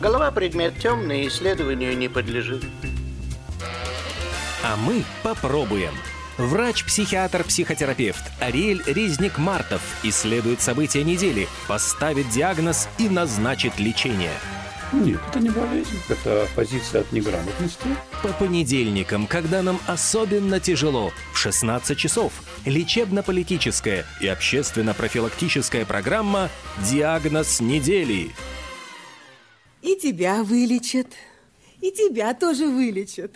[0.00, 2.64] Голова предмет темный, исследованию не подлежит.
[4.62, 5.92] А мы попробуем.
[6.36, 14.34] Врач-психиатр-психотерапевт Ариэль Резник-Мартов исследует события недели, поставит диагноз и назначит лечение.
[14.92, 17.86] Нет, это не болезнь, это позиция от неграмотности.
[18.22, 22.32] По понедельникам, когда нам особенно тяжело, в 16 часов,
[22.66, 26.50] лечебно-политическая и общественно-профилактическая программа
[26.88, 28.32] «Диагноз недели».
[29.86, 31.06] И тебя вылечат,
[31.80, 33.30] и тебя тоже вылечат.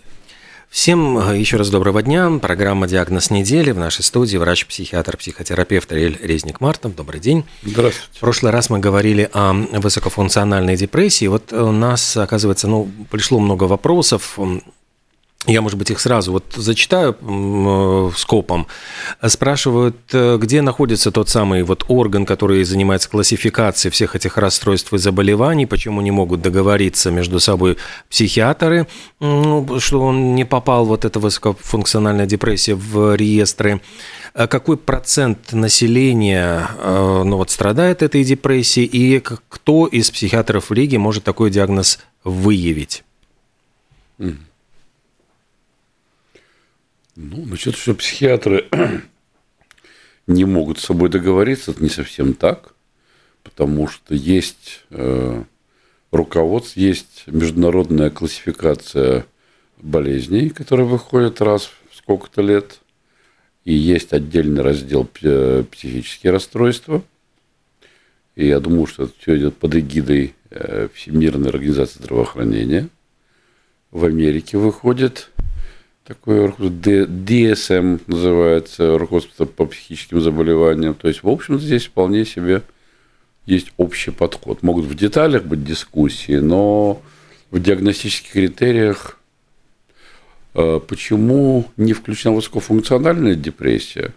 [0.68, 2.28] Всем э, еще раз доброго дня.
[2.42, 3.70] Программа «Диагноз недели».
[3.70, 6.96] В нашей студии врач-психиатр, психотерапевт Ариэль Резник-Мартов.
[6.96, 7.44] Добрый день.
[7.62, 8.16] Здравствуйте.
[8.16, 11.28] В прошлый раз мы говорили о высокофункциональной депрессии.
[11.28, 14.36] Вот у нас, оказывается, ну, пришло много вопросов
[15.46, 18.66] я, может быть, их сразу вот зачитаю э, скопом.
[19.26, 24.98] Спрашивают, э, где находится тот самый вот орган, который занимается классификацией всех этих расстройств и
[24.98, 27.78] заболеваний, почему не могут договориться между собой
[28.10, 28.86] психиатры,
[29.18, 33.80] что он не попал, вот эта высокофункциональная депрессия, в реестры.
[34.34, 40.72] А какой процент населения э, ну, вот, страдает этой депрессией, и кто из психиатров в
[40.74, 43.04] Риге может такой диагноз выявить?
[47.22, 48.66] Ну, насчет, что психиатры
[50.26, 52.74] не могут с собой договориться, это не совсем так,
[53.42, 55.42] потому что есть э,
[56.12, 59.26] руководство, есть международная классификация
[59.76, 62.80] болезней, которая выходит раз в сколько-то лет,
[63.66, 67.02] и есть отдельный раздел психические расстройства.
[68.34, 72.88] И я думаю, что это все идет под эгидой э, Всемирной организации здравоохранения.
[73.90, 75.28] В Америке выходит
[76.10, 80.94] такое руководство, DSM называется, руководство по психическим заболеваниям.
[80.94, 82.62] То есть, в общем, здесь вполне себе
[83.46, 84.64] есть общий подход.
[84.64, 87.00] Могут в деталях быть дискуссии, но
[87.52, 89.18] в диагностических критериях
[90.54, 94.12] э, почему не включена высокофункциональная депрессия?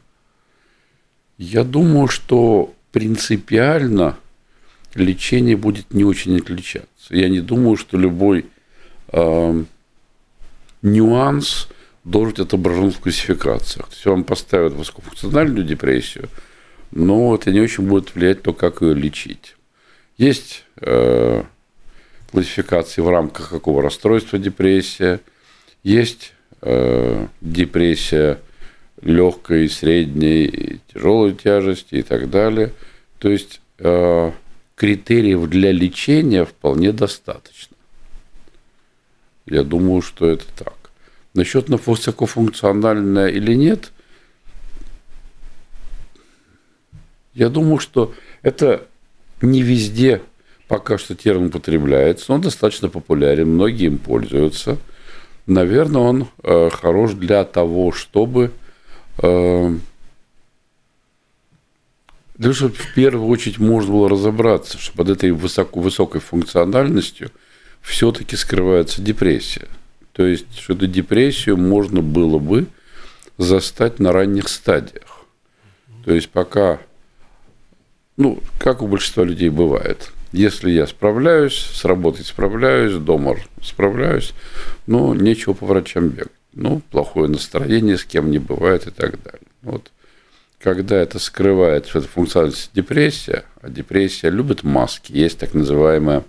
[1.38, 4.18] Я думаю, что принципиально
[4.96, 6.88] лечение будет не очень отличаться.
[7.12, 8.48] Я не думаю, что любой
[9.10, 9.64] э,
[10.82, 11.70] нюанс
[12.04, 13.88] должен быть отображен в классификациях.
[13.88, 16.30] То есть вам поставят высокофункциональную депрессию,
[16.92, 19.56] но это не очень будет влиять то, как ее лечить.
[20.18, 21.44] Есть э,
[22.32, 25.22] классификации в рамках какого расстройства депрессия,
[25.84, 28.40] есть э, депрессия
[29.02, 32.72] легкой, средней, тяжелой тяжести и так далее.
[33.20, 34.32] То есть э,
[34.76, 37.76] критериев для лечения вполне достаточно.
[39.46, 40.83] Я думаю, что это так.
[41.34, 43.92] Насчет высокофункциональная или нет,
[47.34, 48.14] я думаю, что
[48.44, 48.86] это
[49.42, 50.22] не везде
[50.68, 54.78] пока что термин употребляется, он достаточно популярен, многие им пользуются.
[55.46, 58.52] Наверное, он э, хорош для того, чтобы
[59.22, 59.76] э,
[62.38, 67.30] для того, чтобы в первую очередь можно было разобраться, что под этой высоко, высокой функциональностью
[67.82, 69.68] все-таки скрывается депрессия.
[70.14, 72.68] То есть, что эту депрессию можно было бы
[73.38, 75.26] застать на ранних стадиях.
[76.06, 76.80] То есть, пока,
[78.16, 84.34] ну, как у большинства людей бывает, если я справляюсь, с работой справляюсь, дома справляюсь,
[84.88, 86.32] но нечего по врачам бегать.
[86.54, 89.48] Ну, плохое настроение с кем не бывает и так далее.
[89.64, 89.92] Вот.
[90.60, 96.24] Когда это скрывает, что это функциональность депрессия, а депрессия любит маски, есть так называемая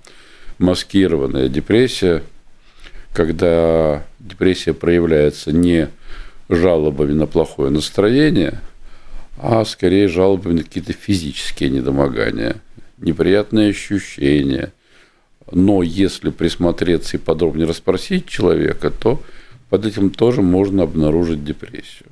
[0.59, 2.23] маскированная депрессия,
[3.14, 5.88] когда депрессия проявляется не
[6.48, 8.60] жалобами на плохое настроение,
[9.38, 12.56] а скорее жалобами на какие-то физические недомогания,
[12.98, 14.72] неприятные ощущения.
[15.50, 19.22] Но если присмотреться и подробнее расспросить человека, то
[19.70, 22.08] под этим тоже можно обнаружить депрессию.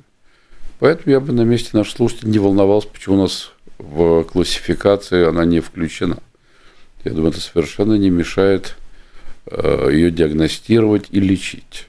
[0.79, 5.43] Поэтому я бы на месте наших слушателей не волновался, почему у нас в классификации она
[5.43, 6.17] не включена.
[7.03, 8.77] Я думаю, это совершенно не мешает
[9.49, 11.87] ее диагностировать и лечить.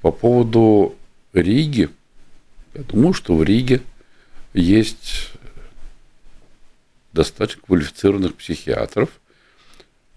[0.00, 0.94] По поводу
[1.32, 1.88] Риги,
[2.74, 3.82] я думаю, что в Риге
[4.52, 5.30] есть
[7.12, 9.08] достаточно квалифицированных психиатров.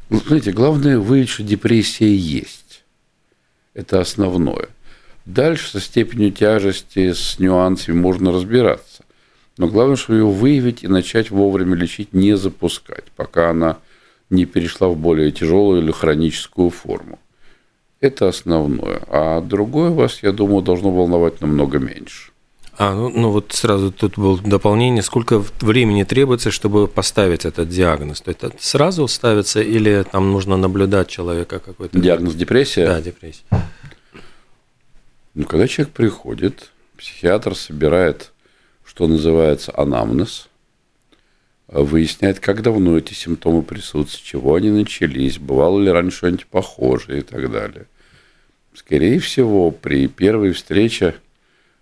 [0.10, 2.84] Ну, знаете, главное выявить, что депрессия есть.
[3.74, 4.69] Это основное.
[5.25, 9.04] Дальше со степенью тяжести, с нюансами можно разбираться.
[9.58, 13.78] Но главное, что ее выявить и начать вовремя лечить, не запускать, пока она
[14.29, 17.19] не перешла в более тяжелую или хроническую форму.
[18.00, 19.01] Это основное.
[19.07, 22.31] А другое вас, я думаю, должно волновать намного меньше.
[22.79, 25.01] А, ну, ну вот сразу тут было дополнение.
[25.01, 28.21] Сколько времени требуется, чтобы поставить этот диагноз?
[28.21, 31.97] То есть это сразу ставится или там нужно наблюдать человека какой-то?
[31.97, 32.85] Диагноз депрессия?
[32.85, 33.44] Да, депрессия.
[35.33, 38.31] Ну, когда человек приходит, психиатр собирает,
[38.85, 40.47] что называется, анамнез,
[41.68, 47.19] выясняет, как давно эти симптомы присутствуют, с чего они начались, бывало ли раньше что-нибудь похожее
[47.19, 47.86] и так далее.
[48.74, 51.16] Скорее всего, при первой встрече,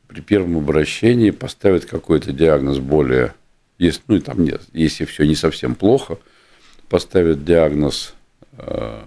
[0.07, 3.33] при первом обращении поставят какой-то диагноз более,
[3.77, 6.17] если, ну и там нет, если все не совсем плохо,
[6.89, 8.13] поставят диагноз
[8.53, 9.03] э,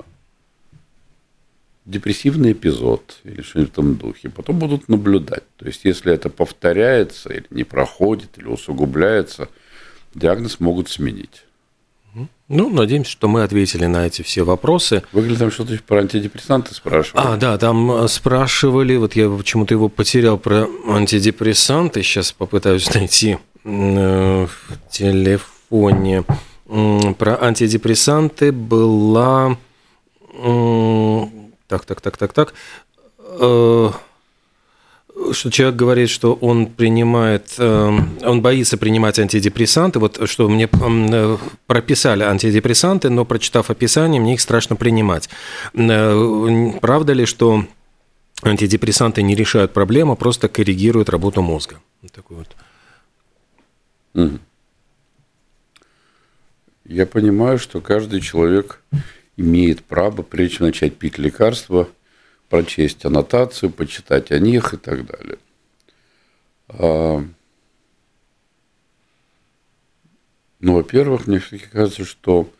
[1.87, 4.29] депрессивный эпизод или что-нибудь в этом духе.
[4.29, 5.45] Потом будут наблюдать.
[5.57, 9.49] То есть, если это повторяется или не проходит, или усугубляется,
[10.14, 11.44] диагноз могут сменить.
[12.49, 15.02] Ну, надеемся, что мы ответили на эти все вопросы.
[15.12, 17.26] Выглядит там что-то про антидепрессанты спрашивали.
[17.26, 23.38] А, да, там э, спрашивали, вот я почему-то его потерял про антидепрессанты, сейчас попытаюсь найти
[23.64, 26.25] э, в телефоне.
[26.66, 29.56] Про антидепрессанты была...
[31.69, 32.55] Так, так, так, так, так.
[35.32, 39.99] Что человек говорит, что он принимает, эм, он боится принимать антидепрессанты.
[39.99, 41.37] Вот что мне э,
[41.67, 45.29] прописали антидепрессанты, но прочитав описание, мне их страшно принимать.
[45.75, 47.65] Э, правда ли, что
[48.43, 51.81] антидепрессанты не решают проблему, а просто коррегируют работу мозга?
[52.03, 52.37] Вот такой
[54.15, 54.41] вот.
[56.85, 58.81] Я понимаю, что каждый человек
[59.37, 61.88] имеет право, прежде чем начать пить лекарства,
[62.49, 65.39] прочесть аннотацию, почитать о них и так далее.
[66.69, 67.25] А,
[70.61, 72.50] ну, во-первых, мне все-таки кажется, что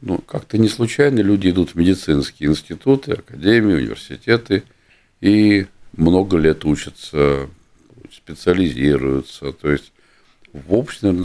[0.00, 4.64] ну, как-то не случайно люди идут в медицинские институты, академии, университеты
[5.20, 5.66] и
[5.96, 7.48] много лет учатся,
[8.12, 9.52] специализируются.
[9.52, 9.92] То есть,
[10.52, 11.24] в общем,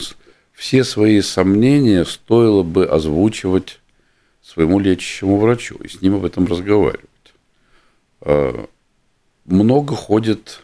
[0.54, 3.80] все свои сомнения стоило бы озвучивать
[4.42, 7.09] своему лечащему врачу и с ним об этом разговаривать.
[8.22, 8.66] Э,
[9.46, 10.64] много ходит,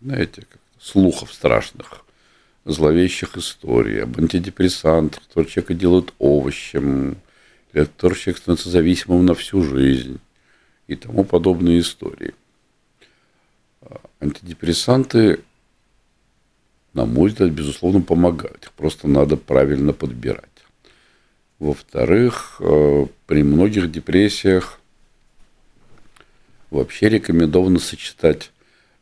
[0.00, 0.46] знаете,
[0.78, 2.04] слухов страшных,
[2.64, 7.16] зловещих историй об антидепрессантах, которые человека делают овощем,
[7.72, 10.20] или которые человек становится зависимым на всю жизнь
[10.86, 12.34] и тому подобные истории.
[13.80, 15.40] Э, антидепрессанты,
[16.92, 18.64] на мой взгляд, безусловно, помогают.
[18.64, 20.44] Их просто надо правильно подбирать.
[21.58, 24.80] Во-вторых, э, при многих депрессиях
[26.74, 28.50] Вообще рекомендовано сочетать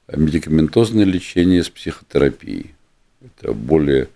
[0.06, 2.74] медикаментозное лечение с психотерапией.
[3.22, 4.10] Это более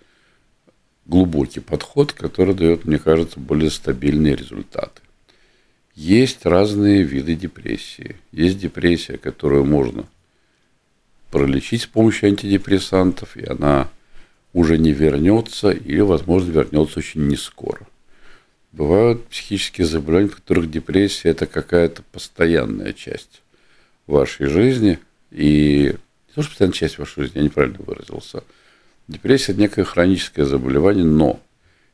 [1.06, 5.00] глубокий подход, который дает, мне кажется, более стабильные результаты.
[5.94, 8.16] Есть разные виды депрессии.
[8.30, 10.04] Есть депрессия, которую можно
[11.30, 13.88] пролечить с помощью антидепрессантов, и она
[14.52, 17.86] уже не вернется или, возможно, вернется очень не скоро.
[18.72, 23.40] Бывают психические заболевания, в которых депрессия– это какая-то постоянная часть
[24.06, 24.98] вашей жизни,
[25.30, 25.94] и
[26.28, 28.44] не то, что постоянная часть вашей жизни, я неправильно выразился.
[29.08, 31.40] Депрессия– это некое хроническое заболевание, но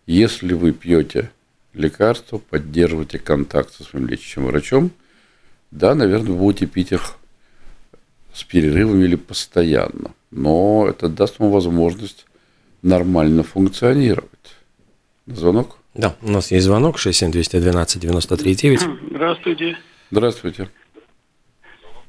[0.06, 1.30] если вы пьете
[1.74, 4.90] лекарства, поддерживаете контакт со своим лечащим врачом,
[5.70, 7.14] да, наверное, вы будете пить их
[8.34, 10.12] с перерывами или постоянно.
[10.30, 12.26] Но это даст вам возможность
[12.82, 14.28] нормально функционировать.
[15.26, 15.78] Звонок?
[15.94, 18.80] Да, у нас есть звонок 67212 93 9.
[19.10, 19.78] Здравствуйте.
[20.10, 20.69] Здравствуйте.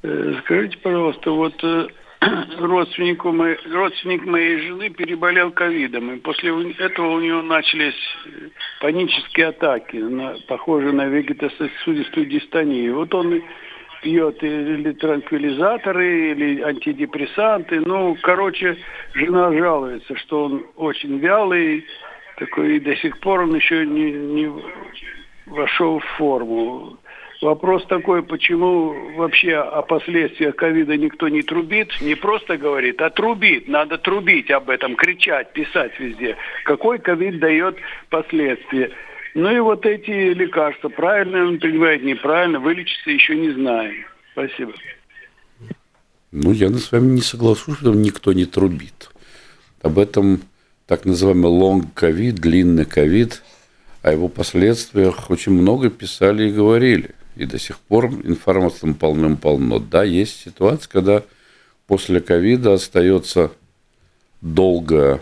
[0.03, 1.87] Э, скажите, пожалуйста, вот э,
[2.59, 7.95] родственнику моей, родственник моей жены переболел ковидом, и после этого у него начались
[8.25, 8.49] э,
[8.81, 12.95] панические атаки, на, похожие на вегетососудистую дистонию.
[12.95, 13.41] Вот он
[14.01, 17.79] пьет или транквилизаторы, или антидепрессанты.
[17.79, 18.77] Ну, короче,
[19.13, 21.85] жена жалуется, что он очень вялый,
[22.37, 24.51] такой, и до сих пор он еще не, не
[25.45, 26.97] вошел в форму.
[27.43, 33.67] Вопрос такой, почему вообще о последствиях ковида никто не трубит, не просто говорит, а трубит.
[33.67, 36.37] Надо трубить об этом, кричать, писать везде.
[36.63, 37.75] Какой ковид дает
[38.09, 38.91] последствия.
[39.33, 44.05] Ну и вот эти лекарства, правильно он принимает, неправильно, вылечиться еще не знаем.
[44.31, 44.71] Спасибо.
[46.31, 49.11] Ну, я с вами не соглашусь, что никто не трубит.
[49.81, 50.43] Об этом
[50.87, 53.43] так называемый long ковид, длинный ковид,
[54.01, 59.79] о его последствиях очень много писали и говорили и до сих пор информации полным-полно.
[59.79, 61.23] Да, есть ситуация, когда
[61.87, 63.51] после ковида остается
[64.41, 65.21] долгое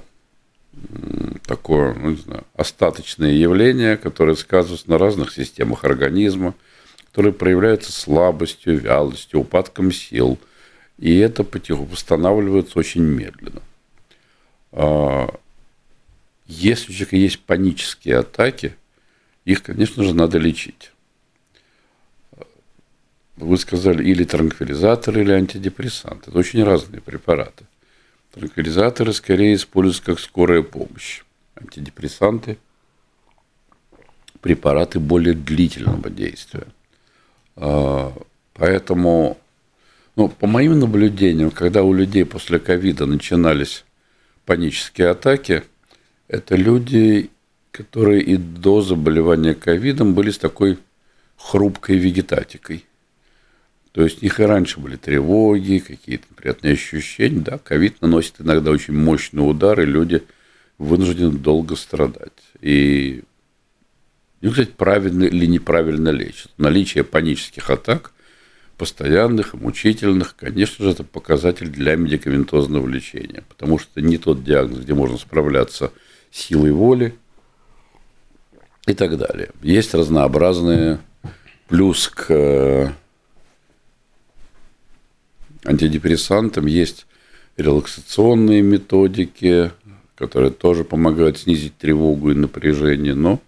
[1.46, 6.56] такое, ну, не знаю, остаточное явление, которое сказывается на разных системах организма,
[7.08, 10.40] которые проявляются слабостью, вялостью, упадком сил
[10.98, 13.62] И это потихоньку восстанавливается очень медленно.
[14.72, 15.34] А,
[16.48, 18.76] если у человека есть панические атаки,
[19.44, 20.92] их, конечно же, надо лечить.
[23.38, 26.28] Вы сказали или транквилизатор, или антидепрессант.
[26.28, 27.66] Это очень разные препараты.
[28.34, 31.24] Транквилизаторы скорее используются как скорая помощь.
[31.56, 32.58] Антидепрессанты–
[34.42, 36.68] препараты более длительного действия.
[37.56, 38.14] А,
[38.54, 39.38] поэтому,
[40.16, 43.86] ну, по моим наблюдениям, когда у людей после ковида начинались
[44.46, 45.64] панические атаки,
[46.28, 47.30] это люди,
[47.72, 50.80] которые и до заболевания ковидом были с такой
[51.38, 52.86] хрупкой вегетатикой.
[53.92, 57.42] То есть у них и раньше были тревоги, какие-то приятные ощущения.
[57.42, 60.24] Да, ковид наносит иногда очень мощный удар, и люди
[60.78, 62.32] вынуждены долго страдать.
[62.62, 63.24] И,
[64.40, 66.52] и кстати, правильно или неправильно лечат.
[66.58, 68.14] Наличие панических атак,
[68.78, 73.44] постоянных мучительных, конечно же, это показатель для медикаментозного лечения.
[73.50, 75.92] Потому что не тот диагноз, где можно справляться
[76.32, 77.14] силой воли
[78.88, 79.50] и так далее.
[79.62, 81.00] Есть разнообразные
[81.68, 82.96] плюс к
[85.66, 87.06] антидепрессантам есть
[87.58, 89.72] релаксационные методики,
[90.16, 93.40] которые тоже помогают снизить тревогу и напряжение, но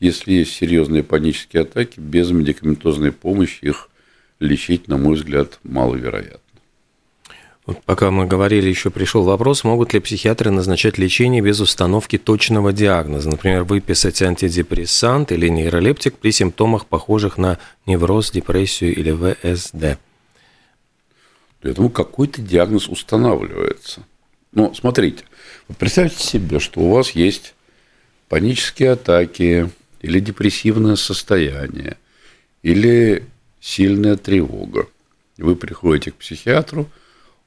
[0.00, 3.88] если есть серьезные панические атаки, без медикаментозной помощи их
[4.40, 6.40] лечить, на мой взгляд, маловероятно.
[7.64, 12.72] Вот пока мы говорили, еще пришел вопрос, могут ли психиатры назначать лечение без установки точного
[12.72, 20.00] диагноза, например, выписать антидепрессант или нейролептик при симптомах, похожих на невроз, депрессию или ВСД?
[21.62, 24.02] Поэтому какой-то диагноз устанавливается.
[24.52, 25.24] Но смотрите,
[25.78, 27.54] представьте себе, что у вас есть
[28.28, 31.96] панические атаки или депрессивное состояние,
[32.62, 33.24] или
[33.60, 34.88] сильная тревога.
[35.38, 36.90] Вы приходите к психиатру,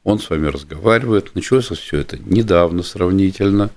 [0.04, 3.70] он с вами разговаривает, началось все это недавно сравнительно,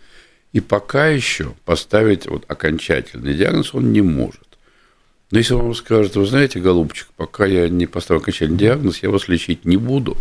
[0.53, 4.48] и пока еще поставить вот окончательный диагноз он не может.
[5.31, 9.29] Но если вам скажут, вы знаете, голубчик, пока я не поставлю окончательный диагноз, я вас
[9.29, 10.17] лечить не буду,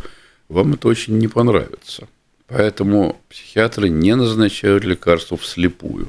[0.50, 2.08] вам это очень не понравится.
[2.48, 6.08] Поэтому психиатры не назначают лекарства вслепую.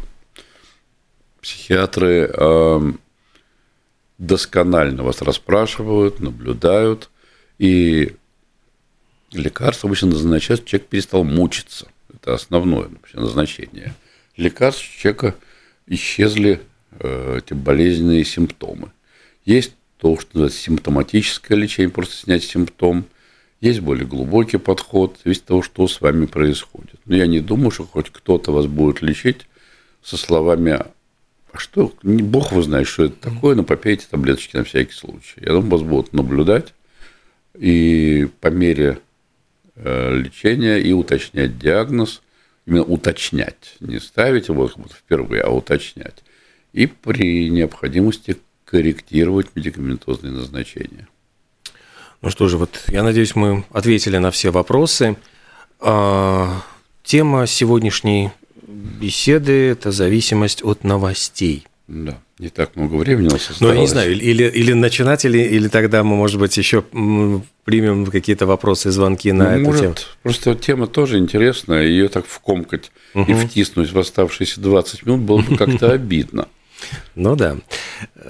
[1.40, 2.92] Психиатры э,
[4.18, 7.10] досконально вас расспрашивают, наблюдают,
[7.58, 8.16] и
[9.32, 11.88] лекарства обычно назначают, человек перестал мучиться.
[12.12, 13.94] Это основное вообще назначение.
[14.36, 15.34] Лекарств человека
[15.86, 16.60] исчезли
[17.00, 18.90] эти болезненные симптомы.
[19.44, 23.04] Есть то, что называется симптоматическое лечение, просто снять симптом.
[23.60, 27.00] Есть более глубокий подход, от того, что с вами происходит.
[27.04, 29.46] Но я не думаю, что хоть кто-то вас будет лечить
[30.02, 30.78] со словами
[31.52, 35.40] а что, Бог вы знает, что это такое, но попейте таблеточки на всякий случай.
[35.40, 36.74] Я думаю, вас будут наблюдать
[37.58, 38.98] и по мере
[39.74, 42.22] э, лечения и уточнять диагноз,
[42.66, 46.22] именно уточнять, не ставить его как будто впервые, а уточнять
[46.72, 51.08] и при необходимости корректировать медикаментозные назначения.
[52.20, 55.16] Ну что же, вот я надеюсь, мы ответили на все вопросы.
[55.80, 56.62] А,
[57.02, 58.30] тема сегодняшней
[58.66, 61.66] беседы– это зависимость от новостей.
[61.86, 63.60] Да, не так много времени у нас осталось.
[63.60, 66.82] Ну, я не знаю, или, или начинать, или, или тогда мы, может быть, еще
[67.64, 69.94] примем какие-то вопросы, звонки на ну, эту может, тему.
[70.22, 73.30] Просто тема тоже интересная, ее так вкомкать угу.
[73.30, 76.48] и втиснуть в оставшиеся 20 минут было бы как-то обидно.
[77.14, 77.56] Ну да.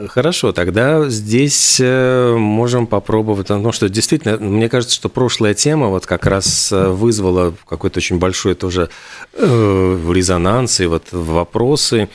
[0.08, 6.06] Хорошо, тогда здесь э, можем попробовать, ну что действительно, мне кажется, что прошлая тема вот
[6.06, 8.88] как раз э, вызвала какой-то очень большой тоже
[9.34, 12.08] э, резонанс и вот вопросы,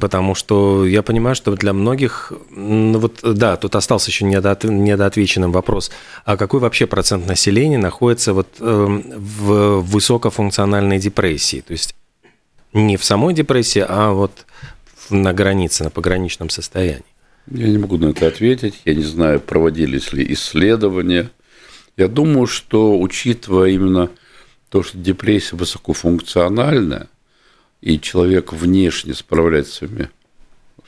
[0.00, 5.90] потому что я понимаю, что для многих, вот да, тут остался еще недоотвеченным вопрос,
[6.24, 11.94] а какой вообще процент населения находится вот в высокофункциональной депрессии, то есть
[12.72, 14.46] не в самой депрессии, а вот
[15.10, 17.04] на границе, на пограничном состоянии?
[17.50, 18.82] Я не могу на это ответить.
[18.84, 21.30] Я не знаю, проводились ли исследования.
[21.96, 24.10] Я думаю, что учитывая именно
[24.68, 27.08] то, что депрессия высокофункциональная,
[27.80, 30.10] и человек внешне справляется своими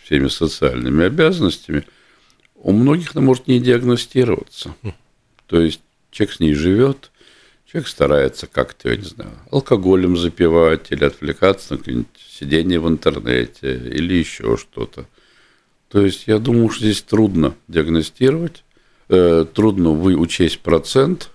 [0.03, 1.85] всеми социальными обязанностями,
[2.57, 4.75] у многих она может не диагностироваться.
[5.47, 7.10] То есть человек с ней живет,
[7.71, 13.75] человек старается как-то, я не знаю, алкоголем запивать или отвлекаться на какие-нибудь сидение в интернете
[13.75, 15.07] или еще что-то.
[15.89, 18.65] То есть я думаю, что здесь трудно диагностировать,
[19.09, 21.31] э, трудно вы учесть процент.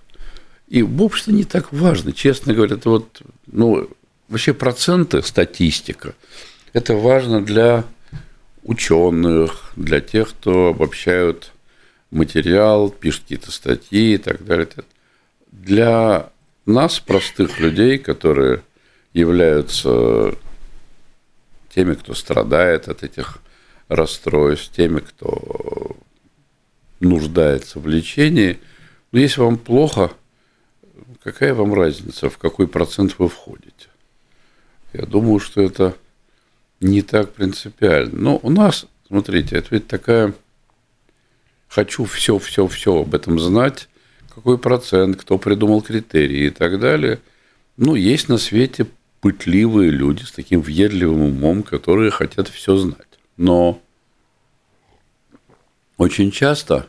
[0.68, 3.88] И в общем не так важно, честно говоря, это вот, ну,
[4.28, 6.14] вообще проценты, статистика,
[6.72, 7.84] это важно для
[8.62, 11.52] ученых, для тех, кто обобщают
[12.10, 14.66] материал, пишут какие-то статьи и так далее.
[15.56, 16.30] Для
[16.66, 18.62] нас, простых людей, которые
[19.12, 20.34] являются
[21.74, 23.38] теми, кто страдает от этих
[23.88, 25.96] расстройств, теми, кто
[27.00, 28.58] нуждается в лечении.
[29.12, 30.12] Но если вам плохо,
[31.22, 33.88] какая вам разница, в какой процент вы входите?
[34.92, 35.96] Я думаю, что это
[36.80, 38.18] не так принципиально.
[38.18, 40.34] Но у нас, смотрите, это ведь такая...
[41.68, 43.88] Хочу все, все, все об этом знать,
[44.36, 47.20] какой процент, кто придумал критерии и так далее.
[47.78, 48.86] Ну, есть на свете
[49.22, 53.18] пытливые люди с таким въедливым умом, которые хотят все знать.
[53.38, 53.80] Но
[55.96, 56.86] очень часто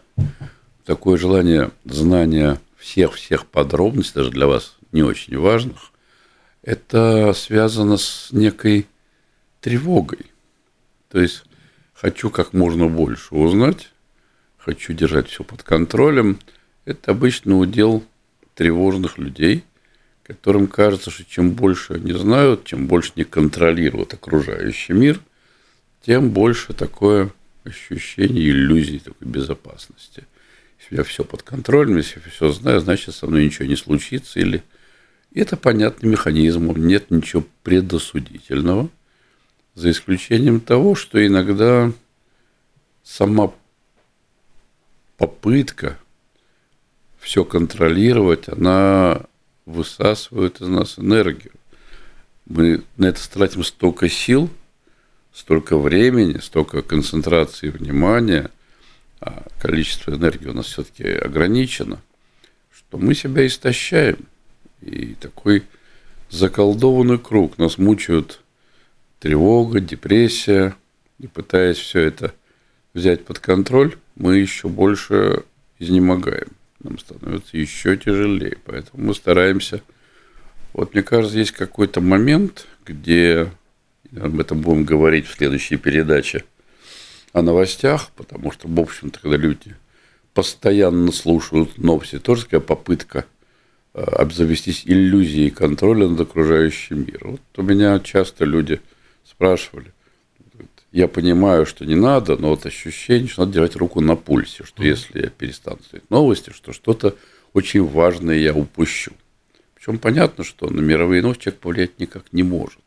[0.83, 5.91] такое желание знания всех-всех подробностей, даже для вас не очень важных,
[6.63, 8.87] это связано с некой
[9.61, 10.25] тревогой.
[11.09, 11.45] То есть
[11.93, 13.89] хочу как можно больше узнать,
[14.57, 16.39] хочу держать все под контролем.
[16.87, 18.01] Это обычно удел
[18.55, 19.65] тревожных людей,
[20.23, 25.19] которым кажется, что чем больше они знают, чем больше они контролируют окружающий мир,
[26.01, 27.33] тем больше такое
[27.65, 30.23] ощущение иллюзии такой безопасности.
[30.79, 34.39] Если я все под контролем, если я все знаю, значит, со мной ничего не случится.
[34.39, 34.63] Или
[35.33, 38.89] это понятный механизм, нет ничего предосудительного,
[39.75, 41.91] за исключением того, что иногда
[43.03, 43.51] сама
[45.17, 45.97] попытка
[47.27, 49.21] все контролировать, она
[49.65, 51.51] высасывает из нас энергию.
[52.45, 54.49] Мы на это тратим столько сил–
[55.37, 58.49] столько времени, столько концентрации внимания,
[59.21, 62.01] а количество энергии у нас все-таки ограничено,
[62.71, 64.17] что мы себя истощаем.
[64.81, 65.63] И такой
[66.29, 67.59] заколдованный круг.
[67.59, 68.41] Нас мучают
[69.19, 70.75] тревога, депрессия.
[71.19, 72.33] И пытаясь все это
[72.93, 75.43] взять под контроль, мы еще больше
[75.77, 76.56] изнемогаем.
[76.87, 78.57] Нам становится еще тяжелее.
[78.65, 79.81] Поэтому мы стараемся...
[80.73, 83.51] Вот мне кажется, есть какой-то момент, где
[84.15, 86.43] об этом будем говорить в следующей передаче
[87.33, 89.75] о новостях, потому что, в общем-то, когда люди
[90.33, 93.25] постоянно слушают новости, тоже такая попытка
[93.93, 97.31] э, обзавестись иллюзией контроля над окружающим миром.
[97.31, 98.79] Вот у меня часто люди
[99.25, 99.91] спрашивали,
[100.97, 104.83] я понимаю, что не надо, но вот ощущение, что надо держать руку на пульсе, что
[104.83, 107.15] если я перестану смотреть новости, что что-то
[107.53, 109.11] очень важное я упущу.
[109.75, 112.81] Причем понятно, что на мировые новости человек повлиять никак не может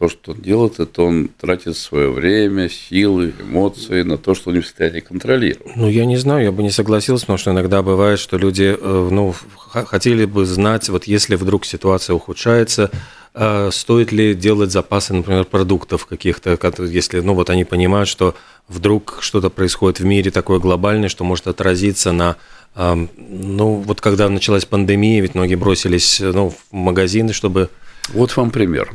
[0.00, 4.56] то, что он делает, это он тратит свое время, силы, эмоции на то, что он
[4.56, 5.76] не в состоянии контролировать.
[5.76, 9.08] Ну, я не знаю, я бы не согласился, потому что иногда бывает, что люди э,
[9.10, 9.34] ну,
[9.68, 12.90] хотели бы знать, вот если вдруг ситуация ухудшается,
[13.32, 18.34] стоит ли делать запасы, например, продуктов каких-то, если ну, вот они понимают, что
[18.68, 22.36] вдруг что-то происходит в мире такое глобальное, что может отразиться на
[22.74, 27.68] ну, вот когда началась пандемия, ведь многие бросились ну, в магазины, чтобы...
[28.10, 28.92] Вот вам пример.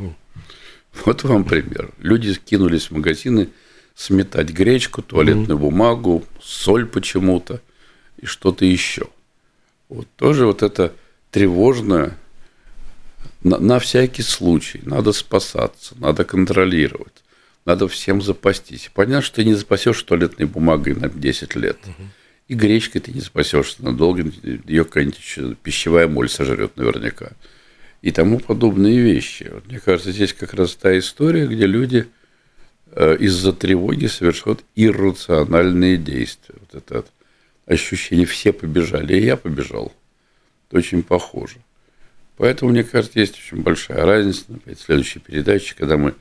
[1.04, 1.92] Вот вам пример.
[2.00, 3.50] Люди кинулись в магазины
[3.96, 5.62] сметать гречку, туалетную mm-hmm.
[5.62, 7.62] бумагу, соль почему-то
[8.18, 9.08] и что-то еще.
[9.90, 10.94] Вот тоже вот это
[11.32, 12.18] тревожное
[13.46, 14.82] на, на всякий случай.
[14.84, 17.24] Надо спасаться, надо контролировать,
[17.64, 18.90] надо всем запастись.
[18.94, 21.78] Понятно, что ты не запасешь туалетной бумагой на 10 лет.
[22.48, 27.32] И гречкой ты не спасешься надолго, ее какая-нибудь пищевая моль сожрет наверняка
[28.02, 29.50] и тому подобные вещи.
[29.52, 32.08] Вот, мне кажется, здесь как раз та история, где люди
[32.92, 36.56] э, из-за тревоги совершают иррациональные действия.
[36.60, 37.06] Вот это
[37.66, 39.92] ощущение «все побежали, и я побежал».
[40.68, 41.58] Это очень похоже.
[42.38, 44.46] Поэтому, мне кажется, есть очень большая разница.
[44.54, 46.16] Опять в следующей передаче, когда мы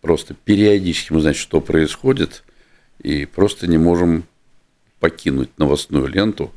[0.00, 2.42] просто периодически узнать, что происходит,
[3.02, 4.24] и просто не можем
[5.00, 6.52] покинуть новостную ленту,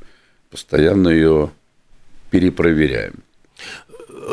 [0.49, 1.51] постоянно ее
[2.29, 3.23] перепроверяем.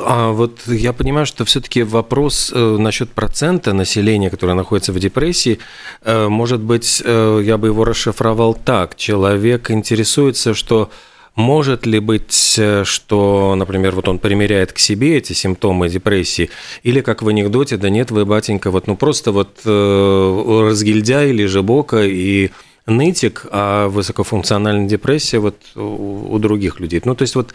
[0.04, 5.59] А вот я понимаю, что все-таки вопрос э, насчет процента населения, которое находится в депрессии,
[6.02, 8.96] э, может быть, э, я бы его расшифровал так.
[8.96, 10.90] Человек интересуется, что
[11.35, 16.51] может ли быть, что, например, вот он примеряет к себе эти симптомы депрессии,
[16.83, 21.47] или как в анекдоте, да нет, вы, батенька, вот ну просто вот э, разгильдяй или
[21.47, 22.51] жебока и
[22.87, 27.01] нытик, а высокофункциональная депрессия вот у, у других людей.
[27.05, 27.55] Ну, то есть вот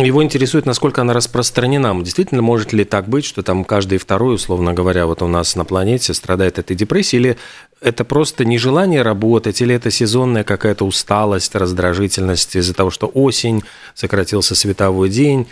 [0.00, 1.98] его интересует, насколько она распространена.
[2.02, 5.64] Действительно, может ли так быть, что там каждый второй, условно говоря, вот у нас на
[5.64, 7.36] планете страдает этой депрессией, или
[7.80, 13.62] это просто нежелание работать, или это сезонная какая-то усталость, раздражительность из-за того, что осень,
[13.94, 15.46] сократился световой день?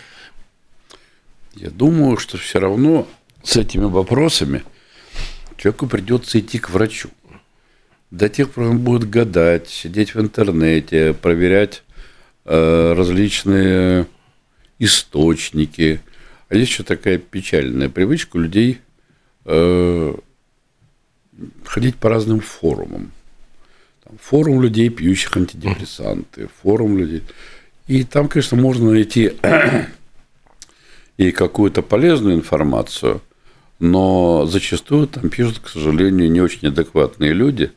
[1.55, 3.07] Я думаю, что все равно
[3.43, 4.63] с этими вопросами
[5.57, 7.09] человеку придется идти к врачу.
[8.11, 11.83] До тех пор он будет гадать, сидеть в интернете, проверять
[12.45, 14.07] э, различные
[14.79, 16.01] источники.
[16.49, 18.79] А есть еще такая печальная привычка у людей
[19.45, 20.15] э,
[21.63, 23.11] ходить по разным форумам.
[24.03, 27.23] Там, форум людей, пьющих антидепрессанты, форум людей.
[27.87, 29.33] И там, конечно, можно найти
[31.17, 33.21] и какую-то полезную информацию,
[33.79, 37.71] но зачастую там пишут, к сожалению, не очень адекватные люди,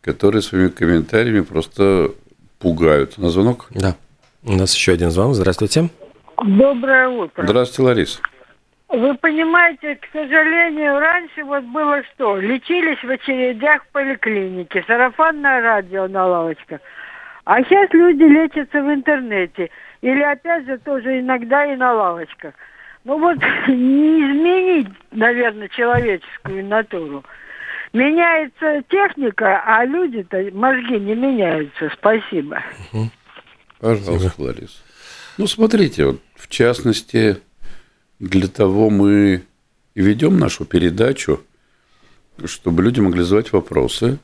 [0.00, 2.12] которые своими комментариями просто
[2.58, 3.18] пугают.
[3.18, 3.66] На звонок?
[3.70, 3.96] Да.
[4.42, 5.34] У нас еще один звонок.
[5.34, 5.90] Здравствуйте.
[6.44, 7.44] Доброе утро.
[7.44, 8.18] Здравствуйте, Лариса.
[8.88, 12.36] Вы понимаете, к сожалению, раньше вот было что?
[12.36, 16.80] Лечились в очередях в поликлинике, сарафанное радио на лавочках.
[17.44, 19.70] А сейчас люди лечатся в интернете.
[20.02, 22.54] Или опять же тоже иногда и на лавочках.
[23.04, 27.24] Ну вот не изменить, наверное, человеческую натуру.
[27.92, 31.90] Меняется техника, а люди-то, мозги не меняются.
[31.94, 32.62] Спасибо.
[33.80, 34.82] Пожалуйста, Лариса.
[35.38, 37.38] Ну, смотрите, вот, в частности,
[38.18, 39.42] для того мы
[39.94, 41.42] ведем нашу передачу,
[42.44, 44.18] чтобы люди могли задавать вопросы.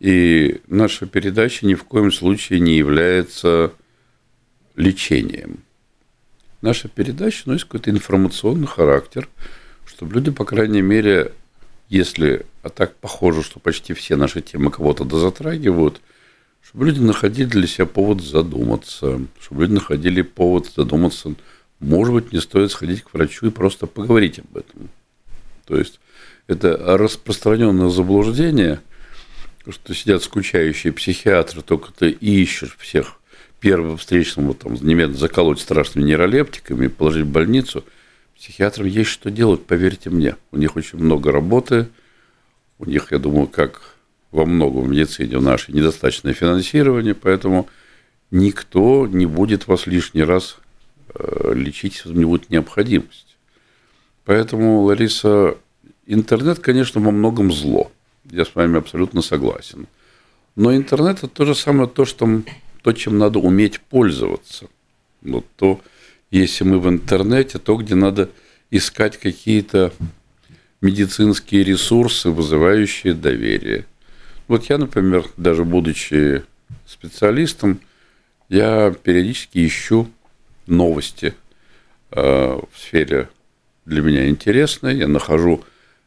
[0.00, 3.72] И наша передача ни в коем случае не является
[4.74, 5.60] лечением.
[6.60, 9.28] Наша передача носит какой-то информационный характер,
[9.86, 11.32] чтобы люди, по крайней мере,
[11.88, 16.00] если, а так похоже, что почти все наши темы кого-то дозатрагивают,
[16.62, 21.34] чтобы люди находили для себя повод задуматься, чтобы люди находили повод задуматься–
[21.82, 24.88] может быть, не стоит сходить к врачу и просто поговорить об этом.
[25.66, 26.00] То есть
[26.46, 28.80] это распространенное заблуждение,
[29.68, 33.18] что сидят скучающие психиатры, только ты ищешь всех
[33.60, 37.84] первого встречного, там, немедленно заколоть страшными нейролептиками, положить в больницу.
[38.36, 40.36] Психиатрам есть что делать, поверьте мне.
[40.50, 41.88] У них очень много работы,
[42.78, 43.96] у них, я думаю, как
[44.32, 47.68] во многом в медицине в нашей недостаточное финансирование, поэтому
[48.32, 50.58] никто не будет вас лишний раз
[51.18, 53.36] лечить не будет необходимость.
[54.24, 55.56] Поэтому, Лариса,
[56.06, 57.90] интернет, конечно, во многом зло.
[58.30, 59.86] Я с вами абсолютно согласен.
[60.54, 62.42] Но интернет– это то же самое, то, что,
[62.82, 64.68] то, чем надо уметь пользоваться.
[65.22, 65.80] Вот то,
[66.30, 68.30] если мы в интернете, то, где надо
[68.70, 69.92] искать какие-то
[70.80, 73.86] медицинские ресурсы, вызывающие доверие.
[74.48, 76.42] Вот я, например, даже будучи
[76.86, 77.80] специалистом,
[78.48, 80.08] я периодически ищу
[80.66, 81.34] новости
[82.10, 83.28] э, в сфере
[83.84, 84.98] для меня интересные.
[84.98, 85.64] Я нахожу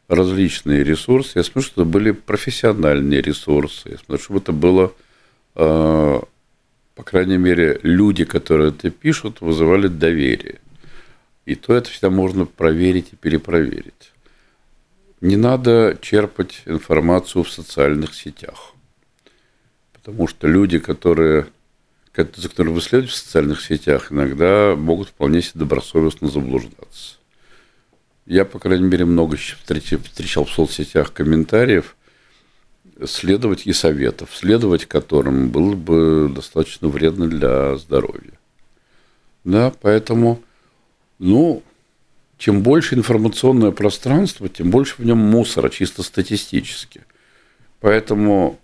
[0.08, 1.32] различные ресурсы.
[1.38, 3.90] Я смотрю, что это были профессиональные ресурсы.
[3.90, 4.92] Я смотрю, чтобы это было,
[5.54, 6.20] э,
[6.94, 10.60] по крайней мере, люди, которые это пишут, вызывали доверие.
[11.44, 14.12] И то это всегда можно проверить и перепроверить.
[15.20, 18.74] Не надо черпать информацию в социальных сетях.
[19.92, 21.46] Потому что люди, которые
[22.36, 27.16] за которые вы следуете в социальных сетях, иногда могут вполне себе добросовестно заблуждаться.
[28.26, 31.96] Я, по крайней мере, много встречал в соцсетях комментариев,
[33.04, 38.32] следовать и советов, следовать которым было бы достаточно вредно для здоровья.
[39.44, 40.42] Да, поэтому,
[41.18, 41.62] ну,
[42.38, 47.02] чем больше информационное пространство, тем больше в нем мусора, чисто статистически.
[47.80, 48.58] Поэтому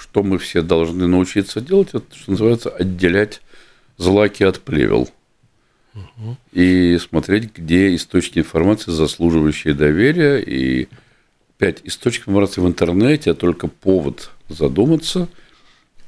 [0.00, 3.42] что мы все должны научиться делать, это, что называется, отделять
[3.96, 5.08] злаки от плевел.
[6.52, 10.38] И смотреть, где источники информации, заслуживающие доверия.
[10.38, 10.88] И
[11.58, 15.28] пять источников информации в интернете, а только повод задуматься,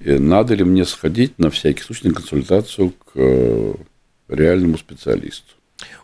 [0.00, 3.74] надо ли мне сходить на всякий случай на консультацию к э,
[4.28, 5.54] реальному специалисту.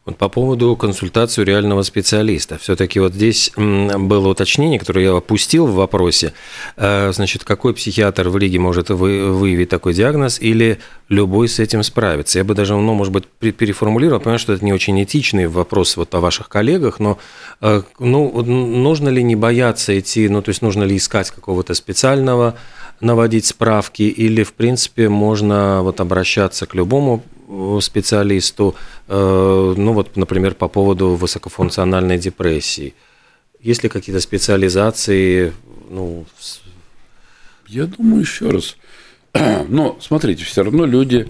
[0.04, 2.58] Вот по поводу консультации реального специалиста.
[2.58, 6.32] Все-таки вот здесь было уточнение, которое я опустил в вопросе.
[6.76, 12.38] Э, значит, какой психиатр в Риге может выявить такой диагноз или любой с этим справится?
[12.38, 14.20] Я бы даже, ну, может быть, переформулировал.
[14.20, 17.18] Понимаю, что это не очень этичный вопрос вот о ваших коллегах, но
[17.60, 22.54] э, ну, нужно ли не бояться идти, ну, то есть нужно ли искать какого-то специального
[23.00, 28.74] наводить справки, или, в принципе, можно вот обращаться к любому Э, специалисту,
[29.08, 32.94] э, ну вот, например, по поводу высокофункциональной депрессии?
[33.60, 35.54] Есть ли какие-то специализации?
[35.88, 36.26] Ну...
[37.66, 38.76] Я думаю, еще раз.
[39.68, 41.26] Но смотрите, все равно люди,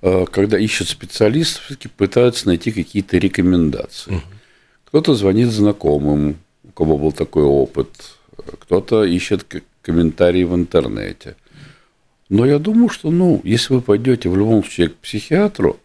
[0.00, 4.12] э, когда ищут специалистов, все-таки пытаются найти какие-то рекомендации.
[4.12, 4.22] Угу.
[4.86, 7.88] Кто-то звонит знакомым, у кого был такой опыт,
[8.60, 9.44] кто-то ищет
[9.82, 11.36] комментарии в интернете.
[12.28, 15.80] Но я думаю, что, ну, если вы пойдете в любом случае к психиатру,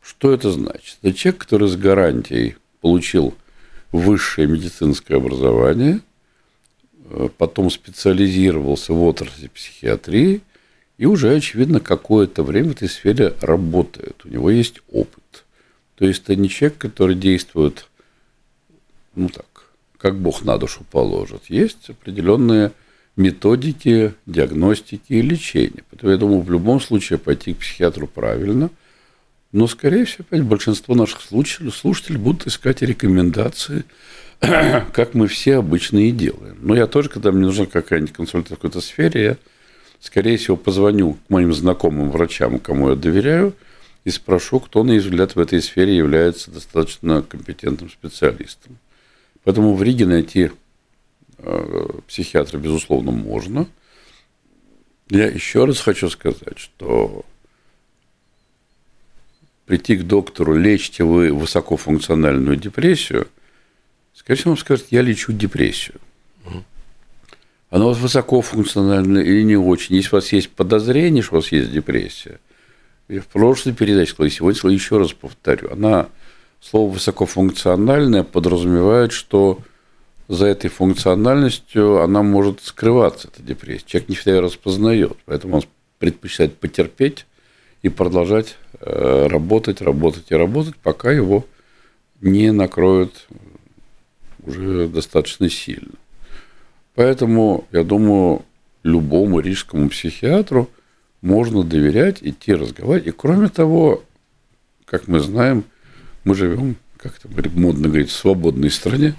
[0.00, 0.98] что это значит?
[1.02, 3.34] Это человек, который с гарантией получил
[3.92, 6.00] высшее медицинское образование,
[7.10, 10.42] э, потом специализировался в отрасли психиатрии
[10.98, 14.24] и уже, очевидно, какое-то время в этой сфере работает.
[14.24, 15.44] У него есть опыт.
[15.96, 17.88] То есть это не человек, который действует,
[19.14, 19.46] ну так,
[20.04, 21.44] как Бог на душу положит.
[21.48, 22.72] Есть определенные
[23.16, 25.82] методики диагностики и лечения.
[25.88, 28.68] Поэтому я думаю, в любом случае пойти к психиатру правильно.
[29.52, 33.84] Но, скорее всего, опять большинство наших слушателей, слушателей будут искать рекомендации,
[34.40, 36.58] как мы все обычно и делаем.
[36.60, 39.36] Но я тоже, когда мне нужна какая-нибудь консультация в какой-то сфере, я,
[40.00, 43.54] скорее всего, позвоню к моим знакомым врачам, кому я доверяю,
[44.04, 48.76] и спрошу, кто, на их взгляд, в этой сфере является достаточно компетентным специалистом.
[49.44, 50.50] Поэтому в Риге найти
[51.38, 53.68] э, психиатра, безусловно, можно.
[55.10, 57.24] Я еще раз хочу сказать, что
[59.66, 63.28] прийти к доктору, лечите вы высокофункциональную депрессию,
[64.14, 66.00] скорее всего, он скажет, я лечу депрессию.
[67.70, 69.96] Она у вас высокофункциональная или не очень.
[69.96, 72.38] Если у вас есть подозрение, что у вас есть депрессия,
[73.08, 76.08] я в прошлой передаче сказал, сегодня еще раз повторю, она
[76.70, 79.58] слово высокофункциональное подразумевает, что
[80.28, 83.84] за этой функциональностью она может скрываться, эта депрессия.
[83.86, 85.62] Человек не всегда ее распознает, поэтому он
[85.98, 87.26] предпочитает потерпеть
[87.82, 91.44] и продолжать э, работать, работать и работать, пока его
[92.22, 93.26] не накроют
[94.42, 95.92] уже достаточно сильно.
[96.94, 98.42] Поэтому, я думаю,
[98.82, 100.70] любому рижскому психиатру
[101.20, 103.08] можно доверять, идти разговаривать.
[103.08, 104.02] И кроме того,
[104.86, 105.64] как мы знаем,
[106.24, 109.14] мы живем, как это модно говорить, в свободной стране.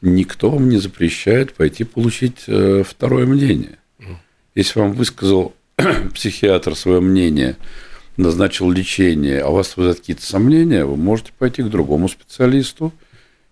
[0.00, 3.78] Никто вам не запрещает пойти получить э, второе мнение.
[4.54, 5.54] Если вам высказал
[6.14, 7.56] психиатр свое мнение,
[8.16, 12.92] назначил лечение, а у вас вызывают какие-то сомнения, вы можете пойти к другому специалисту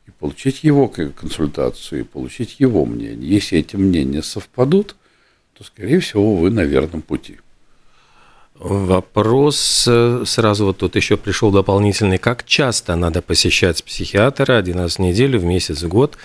[0.07, 3.29] и получить его консультацию, и получить его мнение.
[3.29, 4.97] Если эти мнения совпадут,
[5.53, 7.39] то, скорее всего, вы на верном пути.
[8.55, 12.19] Вопрос э, сразу вот тут еще пришел дополнительный.
[12.19, 14.57] Как часто надо посещать психиатра?
[14.57, 16.17] Один раз в неделю, в месяц, в год?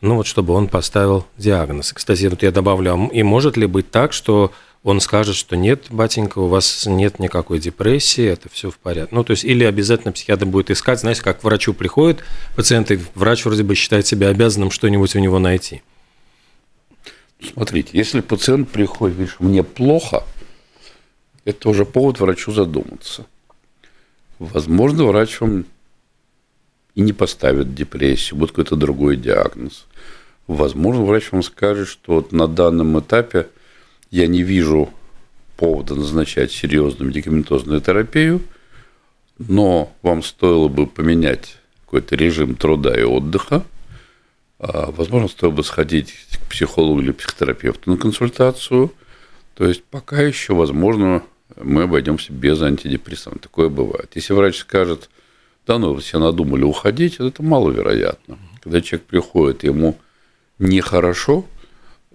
[0.00, 1.92] Ну вот, чтобы он поставил диагноз.
[1.92, 5.86] Кстати, вот я добавлю, а и может ли быть так, что он скажет, что нет,
[5.90, 9.14] батенька, у вас нет никакой депрессии, это все в порядке.
[9.14, 12.22] Ну, то есть, или обязательно психиатр будет искать, знаете, как к врачу приходит
[12.56, 15.82] пациент, и врач вроде бы считает себя обязанным что-нибудь у него найти.
[17.54, 20.24] Смотрите, если пациент приходит, говорит, мне плохо–
[21.46, 23.24] это уже повод врачу задуматься.
[24.38, 25.64] Возможно, врач вам
[26.94, 29.86] и не поставит депрессию, будет какой-то другой диагноз.
[30.46, 33.48] Возможно, врач вам скажет, что вот на данном этапе
[34.10, 34.90] я не вижу
[35.56, 38.42] повода назначать серьезную медикаментозную терапию,
[39.38, 43.64] но вам стоило бы поменять какой-то режим труда и отдыха,
[44.58, 48.92] а, возможно, стоило бы сходить к психологу или психотерапевту на консультацию.
[49.54, 51.22] То есть пока еще, возможно,
[51.56, 53.42] мы обойдемся без антидепрессантов.
[53.42, 54.10] Такое бывает.
[54.14, 55.08] Если врач скажет,
[55.66, 58.38] да ну, все надумали уходить, это маловероятно.
[58.62, 59.96] Когда человек приходит, ему
[60.58, 61.44] нехорошо,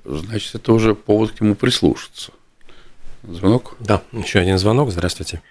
[0.05, 2.31] значит, это уже повод к нему прислушаться.
[3.23, 3.75] Звонок?
[3.79, 4.91] Да, еще один звонок.
[4.91, 5.41] Здравствуйте.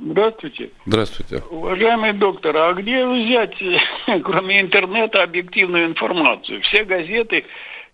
[0.00, 0.70] Здравствуйте.
[0.86, 1.42] Здравствуйте.
[1.50, 3.56] Уважаемый доктор, а где взять,
[4.24, 6.62] кроме интернета, объективную информацию?
[6.62, 7.44] Все газеты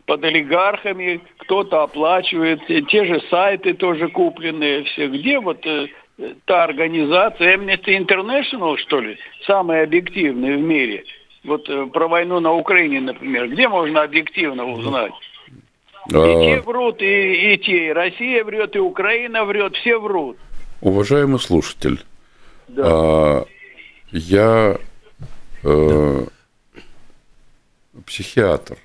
[0.07, 5.09] под олигархами, кто-то оплачивает, те же сайты тоже купленные, все.
[5.09, 5.88] Где вот э,
[6.45, 11.05] та организация Amnesty International, что ли, самая объективная в мире?
[11.45, 15.12] Вот э, про войну на Украине, например, где можно объективно узнать?
[16.09, 17.87] И А, те врут, и, и те.
[17.88, 20.37] И Россия врет, и Украина врет, все врут.
[20.83, 21.99] Уважаемый слушатель,
[22.69, 22.83] Да.
[22.87, 23.45] а,
[24.12, 24.77] я
[25.62, 26.25] э,
[28.07, 28.77] психиатр.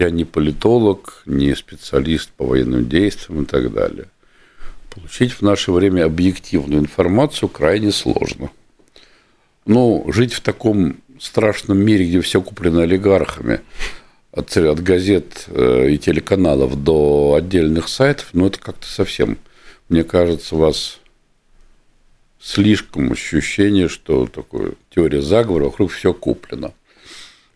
[0.00, 4.06] Я не политолог, не специалист по военным действиям и так далее.
[4.88, 8.50] Получить в наше время объективную информацию крайне сложно.
[9.66, 13.60] Ну, жить в таком страшном мире, где все куплено олигархами,
[14.32, 19.36] от, от газет э, и телеканалов до отдельных сайтов, ну, это как-то совсем,
[19.90, 20.98] мне кажется, у вас
[22.40, 26.72] слишком ощущение, что такое теория заговора, вокруг все куплено.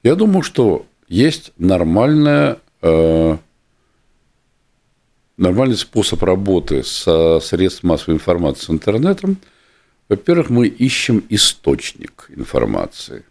[0.02, 3.36] Я думаю, что есть нормальная, э,
[5.36, 9.38] нормальный способ работы со средством массовой информации с интернетом.
[10.08, 13.24] Во-первых, мы ищем источник информации.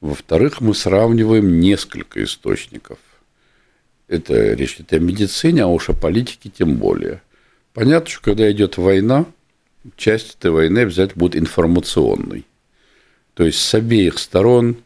[0.00, 2.98] Во-вторых, мы сравниваем несколько источников.
[4.06, 7.20] Это речь идет о медицине, а уж о политике тем более.
[7.74, 9.26] Понятно, что когда идет война,
[9.96, 12.46] часть этой войны обязательно будет информационной.
[13.34, 14.78] То есть с обеих сторон,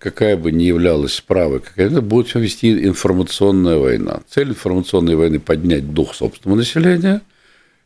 [0.00, 4.22] какая бы ни являлась правой, какая будет вести информационная война.
[4.28, 7.20] Цель информационной войны– поднять дух собственного населения,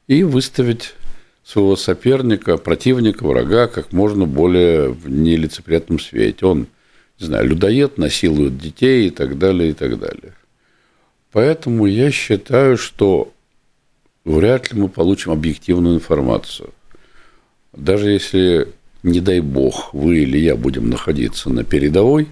[0.07, 0.94] и выставить
[1.44, 6.46] своего соперника, противника, врага как можно более в нелицеприятном свете.
[6.46, 6.66] Он,
[7.18, 10.35] не знаю, людоед, насилует детей и так далее, и так далее.
[11.33, 13.33] Поэтому я считаю, что
[14.24, 16.70] вряд ли мы получим объективную информацию.
[17.72, 18.68] Даже если,
[19.05, 22.29] не дай бог, вы или я будем находиться на передовой,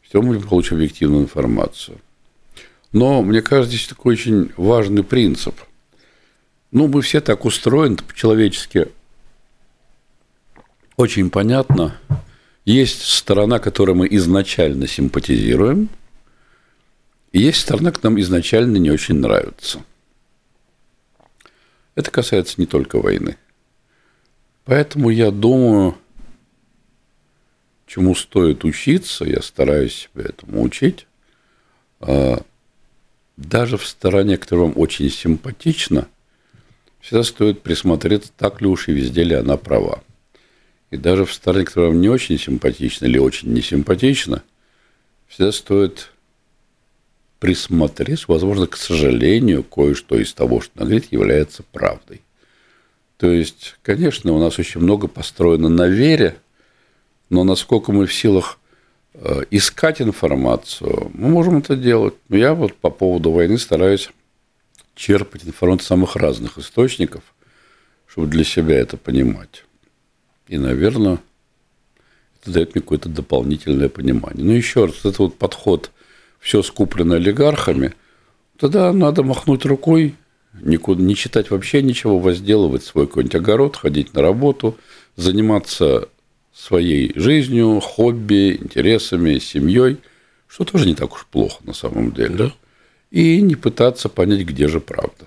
[0.00, 1.98] все мы получим объективную информацию.
[2.92, 5.56] Но мне кажется, здесь такой очень важный принцип.
[6.70, 8.88] Ну, мы все так устроены по-человечески.
[10.96, 11.96] Очень понятно.
[12.64, 15.88] Есть сторона, которой мы изначально симпатизируем,
[17.32, 19.82] и есть сторона, которая нам изначально не очень нравится.
[21.96, 23.36] Это касается не только войны.
[24.64, 25.96] Поэтому я думаю,
[27.86, 31.06] чему стоит учиться, я стараюсь себя этому учить,
[32.00, 32.42] а,
[33.36, 36.08] даже в стороне, которая вам очень симпатична,
[37.00, 40.02] всегда стоит присмотреться, так ли уж и везде ли она права.
[40.90, 44.42] И даже в стороне, которая вам не очень симпатична или очень несимпатична,
[45.26, 46.10] всегда стоит
[47.40, 52.20] присмотреться, возможно, к сожалению, кое-что из того, что она говорит, является правдой.
[53.22, 56.36] То есть, конечно, у нас очень много построено на вере,
[57.30, 58.58] но насколько мы в силах
[59.14, 62.14] Э, искать информацию, мы можем это делать.
[62.28, 64.10] Но я вот по поводу войны стараюсь
[64.94, 67.22] черпать информацию самых разных источников,
[68.06, 69.64] чтобы для себя это понимать.
[70.48, 71.18] И, наверное,
[72.40, 74.44] это дает мне какое-то дополнительное понимание.
[74.44, 75.90] Но еще раз, это вот подход
[76.40, 77.94] все скуплено олигархами,
[78.58, 80.14] тогда надо махнуть рукой,
[80.60, 84.76] никуда не читать вообще ничего, возделывать свой какой-нибудь огород, ходить на работу,
[85.16, 86.08] заниматься
[86.54, 89.98] своей жизнью, хобби, интересами, семьей,
[90.46, 92.34] что тоже не так уж плохо на самом деле.
[92.34, 92.52] Да?
[93.10, 95.26] И не пытаться понять, где же правда.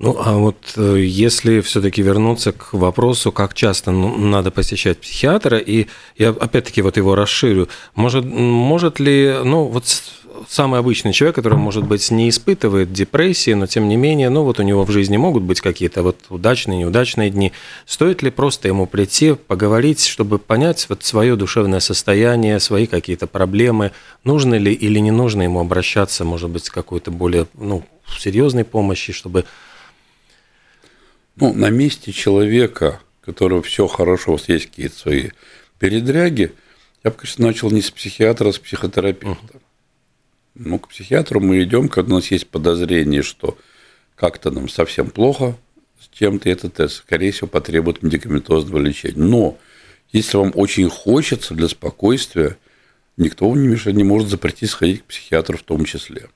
[0.00, 5.58] Ну, а вот э, если все-таки вернуться к вопросу, как часто ну, надо посещать психиатра,
[5.58, 9.84] и я опять-таки вот его расширю, может, может ли, ну, вот
[10.48, 14.58] самый обычный человек, который, может быть, не испытывает депрессии, но тем не менее, ну вот
[14.58, 17.52] у него в жизни могут быть какие-то вот удачные, неудачные дни.
[17.86, 23.92] Стоит ли просто ему прийти, поговорить, чтобы понять вот свое душевное состояние, свои какие-то проблемы,
[24.24, 27.84] нужно ли или не нужно ему обращаться, может быть, с какой-то более ну,
[28.18, 29.44] серьезной помощи, чтобы...
[31.36, 35.30] Ну, на месте человека, которого все хорошо, вот есть какие-то свои
[35.78, 36.52] передряги,
[37.02, 39.38] я бы, конечно, начал не с психиатра, а с психотерапевта.
[39.54, 39.60] Uh-huh.
[40.54, 43.56] Ну, к психиатру мы идем, когда у нас есть подозрение, что
[44.16, 45.56] как-то нам совсем плохо
[46.00, 49.14] с чем-то, это тест, скорее всего, потребует медикаментозного лечения.
[49.16, 49.58] Но
[50.12, 52.56] если вам очень хочется для спокойствия,
[53.16, 56.28] никто вам не, мешает, не может запретить сходить к психиатру в том числе.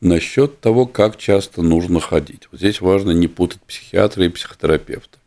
[0.00, 2.48] Насчет того, как часто нужно ходить.
[2.50, 5.18] Вот здесь важно не путать психиатра и психотерапевта.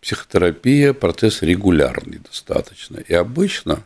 [0.00, 2.98] Психотерапия– процесс регулярный достаточно.
[2.98, 3.84] И обычно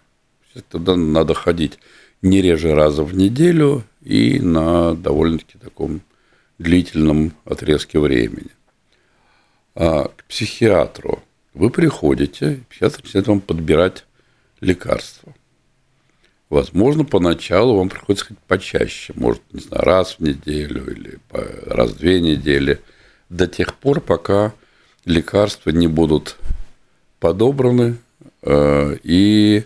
[0.70, 1.78] тогда надо ходить
[2.22, 6.00] не реже раза в неделю и на довольно-таки таком
[6.58, 8.50] длительном отрезке времени.
[9.74, 11.22] А к психиатру
[11.54, 14.04] вы приходите, психиатр начинает вам подбирать
[14.60, 15.34] лекарства.
[16.48, 21.18] Возможно, поначалу вам приходится ходить почаще, может, не знаю, раз в неделю или
[21.66, 22.80] раз в две недели,
[23.30, 24.52] до тех пор, пока
[25.06, 26.36] лекарства не будут
[27.18, 27.96] подобраны
[28.42, 29.64] э, и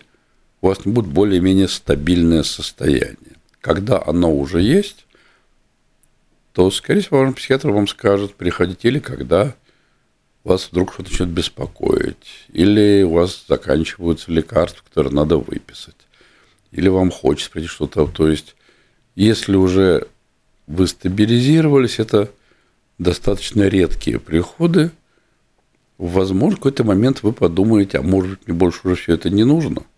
[0.67, 3.37] у вас будет более-менее стабильное состояние.
[3.61, 5.05] Когда оно уже есть,
[6.51, 9.55] то, скорее всего, ваш психиатр вам скажет, приходите или когда
[10.43, 15.95] вас вдруг что-то начнет беспокоить, или у вас заканчиваются лекарства, которые надо выписать,
[16.71, 18.05] или вам хочется прийти что-то.
[18.07, 18.55] То есть,
[19.15, 20.07] если уже
[20.67, 22.29] вы стабилизировались, это
[22.97, 24.91] достаточно редкие приходы,
[25.97, 29.45] возможно, в какой-то момент вы подумаете, а может быть, мне больше уже все это не
[29.45, 29.83] нужно–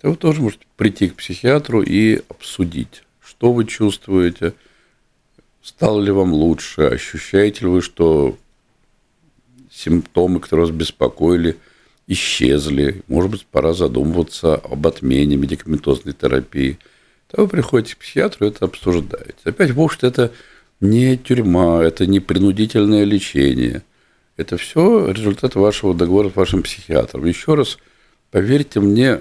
[0.00, 4.54] то вы тоже можете прийти к психиатру и обсудить, что вы чувствуете,
[5.62, 8.36] стало ли вам лучше, ощущаете ли вы, что
[9.70, 11.56] симптомы, которые вас беспокоили,
[12.06, 13.02] исчезли.
[13.06, 16.78] Может быть, пора задумываться об отмене медикаментозной терапии.
[17.30, 19.34] То вы приходите к психиатру и это обсуждаете.
[19.44, 20.32] Опять, в общем, это
[20.80, 23.82] не тюрьма, это не принудительное лечение.
[24.36, 27.26] Это все результат вашего договора с вашим психиатром.
[27.26, 27.78] Еще раз,
[28.30, 29.20] поверьте мне,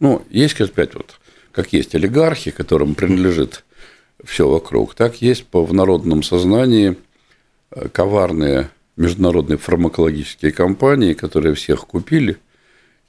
[0.00, 1.18] ну, есть, как опять вот,
[1.52, 3.64] как есть олигархи, которым принадлежит
[4.24, 6.96] все вокруг, так есть по в народном сознании
[7.70, 12.36] э, коварные международные фармакологические компании, которые всех купили,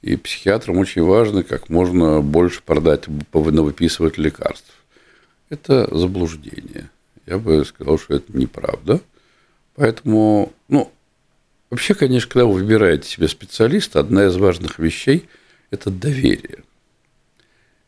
[0.02, 4.72] и психиатрам очень важно как можно больше продать, выписывать лекарств.
[5.50, 6.88] Это заблуждение.
[7.26, 9.00] Я бы сказал, что это неправда.
[9.74, 10.90] Поэтому, ну,
[11.70, 15.28] вообще, конечно, когда вы выбираете себе специалиста, одна из важных вещей–
[15.70, 16.64] это доверие.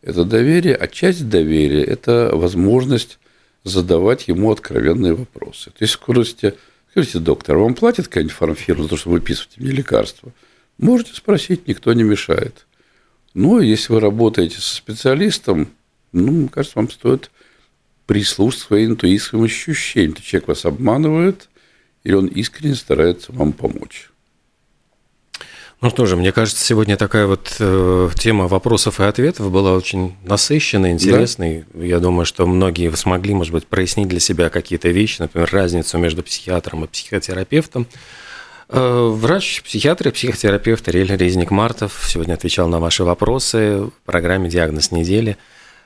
[0.02, 3.18] Это доверие, а часть доверия– это возможность
[3.62, 5.70] задавать ему откровенные вопросы.
[5.70, 6.54] То есть, скорости,
[6.90, 10.32] скажите, доктор, вам платит какая-нибудь фармфирма за то, что вы выписываете мне лекарства?
[10.78, 12.66] Можете спросить, никто не мешает.
[13.34, 15.68] Но если вы работаете со специалистом,
[16.10, 17.30] ну, мне кажется, вам стоит
[18.06, 20.14] прислушаться к своим интуитским ощущениям.
[20.14, 21.48] То человек вас обманывает,
[22.02, 24.10] или он искренне старается вам помочь.
[25.82, 30.14] Ну что же, мне кажется, сегодня такая вот э, тема вопросов и ответов была очень
[30.22, 31.64] насыщенной, интересной.
[31.74, 31.84] Да?
[31.84, 36.22] Я думаю, что многие смогли, может быть, прояснить для себя какие-то вещи, например, разницу между
[36.22, 37.88] психиатром и психотерапевтом.
[38.68, 44.48] Э, врач, психиатр и психотерапевт Ариэль Резник Мартов сегодня отвечал на ваши вопросы в программе
[44.48, 45.36] «Диагноз недели».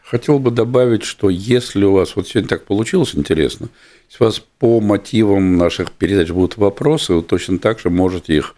[0.04, 3.70] Хотел бы добавить, что если у вас, вот сегодня так получилось интересно,
[4.10, 8.56] если у вас по мотивам наших передач будут вопросы, вы точно так же можете их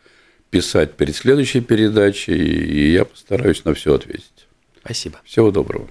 [0.51, 4.47] писать перед следующей передачей, и я постараюсь на все ответить.
[4.83, 5.21] Спасибо.
[5.25, 5.89] Всего доброго.